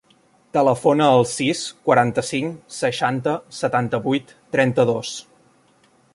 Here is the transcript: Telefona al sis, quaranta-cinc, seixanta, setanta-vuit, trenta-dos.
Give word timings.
Telefona 0.57 1.09
al 1.17 1.25
sis, 1.31 1.61
quaranta-cinc, 1.89 2.57
seixanta, 2.79 3.37
setanta-vuit, 3.59 4.35
trenta-dos. 4.57 5.15